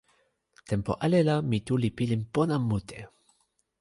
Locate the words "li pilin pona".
1.81-2.55